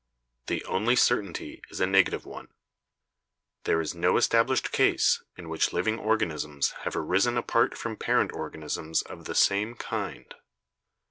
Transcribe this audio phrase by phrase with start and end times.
[0.47, 2.47] The only certainty is a negative one—
[3.65, 9.03] there is no established case in which living organisms have arisen apart from parent organisms
[9.03, 10.33] of the same kind."